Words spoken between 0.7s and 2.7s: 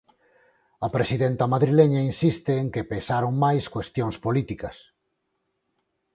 A presidenta madrileña insiste en